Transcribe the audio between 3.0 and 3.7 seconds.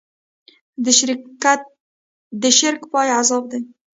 عذاب دی.